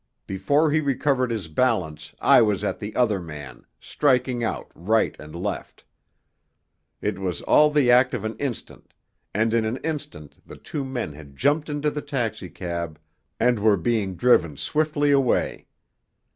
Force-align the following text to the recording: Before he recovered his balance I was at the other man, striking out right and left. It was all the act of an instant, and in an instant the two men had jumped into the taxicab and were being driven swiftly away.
Before 0.25 0.71
he 0.71 0.79
recovered 0.79 1.29
his 1.29 1.47
balance 1.47 2.15
I 2.19 2.41
was 2.41 2.63
at 2.63 2.79
the 2.79 2.95
other 2.95 3.19
man, 3.19 3.67
striking 3.79 4.43
out 4.43 4.71
right 4.73 5.15
and 5.19 5.35
left. 5.35 5.85
It 7.03 7.19
was 7.19 7.43
all 7.43 7.69
the 7.69 7.91
act 7.91 8.15
of 8.15 8.25
an 8.25 8.35
instant, 8.37 8.95
and 9.31 9.53
in 9.53 9.63
an 9.63 9.77
instant 9.83 10.37
the 10.43 10.57
two 10.57 10.83
men 10.83 11.13
had 11.13 11.37
jumped 11.37 11.69
into 11.69 11.91
the 11.91 12.01
taxicab 12.01 12.99
and 13.39 13.59
were 13.59 13.77
being 13.77 14.15
driven 14.15 14.57
swiftly 14.57 15.11
away. 15.11 15.67